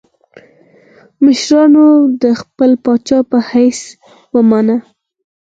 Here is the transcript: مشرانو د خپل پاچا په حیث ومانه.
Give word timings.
مشرانو 1.23 1.85
د 2.21 2.23
خپل 2.41 2.71
پاچا 2.83 3.19
په 3.29 3.37
حیث 3.49 3.79
ومانه. 4.35 4.75